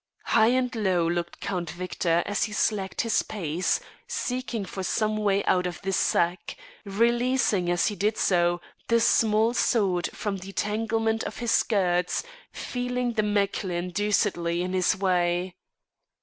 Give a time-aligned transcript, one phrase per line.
[0.23, 5.43] High and low looked Count Victor as he slacked his pace, seeking for some way
[5.45, 11.23] out of this sack, releasing as he did so the small sword from the tanglement
[11.25, 15.53] of his skirts, feeling the Mechlin deucedly in his way.